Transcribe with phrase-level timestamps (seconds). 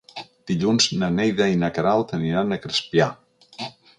[0.51, 3.13] Dilluns na Neida i na Queralt aniran a Crespià.